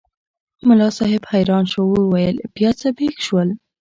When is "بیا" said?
2.55-2.71